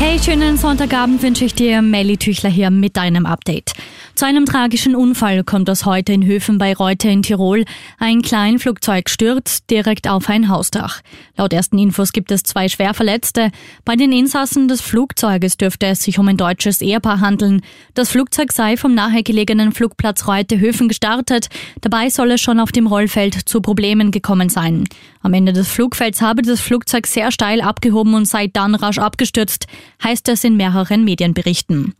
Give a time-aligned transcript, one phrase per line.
[0.00, 1.82] Hey, schönen Sonntagabend wünsche ich dir.
[1.82, 3.72] Melly Tüchler hier mit deinem Update.
[4.14, 7.64] Zu einem tragischen Unfall kommt es heute in Höfen bei Reuter in Tirol.
[7.98, 11.02] Ein Kleinflugzeug stürzt direkt auf ein Hausdach.
[11.36, 13.50] Laut ersten Infos gibt es zwei Schwerverletzte.
[13.84, 17.62] Bei den Insassen des Flugzeuges dürfte es sich um ein deutsches Ehepaar handeln.
[17.94, 21.48] Das Flugzeug sei vom nahegelegenen Flugplatz Reuter Höfen gestartet.
[21.80, 24.84] Dabei soll es schon auf dem Rollfeld zu Problemen gekommen sein.
[25.22, 29.66] Am Ende des Flugfelds habe das Flugzeug sehr steil abgehoben und sei dann rasch abgestürzt,
[30.02, 31.94] heißt es in mehreren Medienberichten.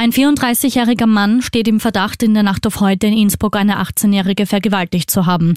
[0.00, 4.46] Ein 34-jähriger Mann steht im Verdacht, in der Nacht auf heute in Innsbruck eine 18-Jährige
[4.46, 5.54] vergewaltigt zu haben.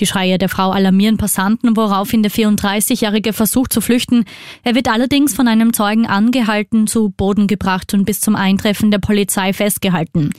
[0.00, 4.24] Die Schreie der Frau alarmieren Passanten, woraufhin der 34-Jährige versucht zu flüchten.
[4.64, 8.98] Er wird allerdings von einem Zeugen angehalten, zu Boden gebracht und bis zum Eintreffen der
[8.98, 10.30] Polizei festgehalten.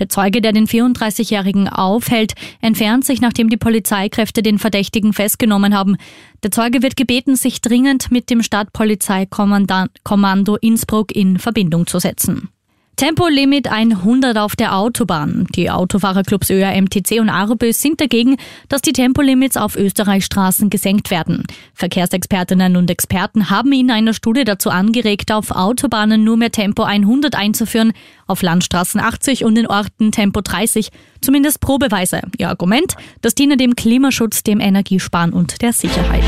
[0.00, 5.98] Der Zeuge, der den 34-Jährigen aufhält, entfernt sich, nachdem die Polizeikräfte den Verdächtigen festgenommen haben.
[6.42, 12.48] Der Zeuge wird gebeten, sich dringend mit dem Stadtpolizeikommando Innsbruck in Verbindung zu setzen.
[12.96, 15.46] Tempolimit 100 auf der Autobahn.
[15.56, 18.36] Die Autofahrerclubs ÖR, MTC und Arbös sind dagegen,
[18.68, 21.44] dass die Tempolimits auf Österreichs Straßen gesenkt werden.
[21.74, 27.34] Verkehrsexpertinnen und Experten haben in einer Studie dazu angeregt, auf Autobahnen nur mehr Tempo 100
[27.34, 27.92] einzuführen,
[28.28, 32.22] auf Landstraßen 80 und in Orten Tempo 30, zumindest probeweise.
[32.38, 36.24] Ihr Argument, das diene dem Klimaschutz, dem Energiesparen und der Sicherheit.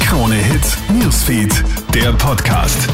[0.00, 2.88] Krone Hits, Newsfeed, der Podcast.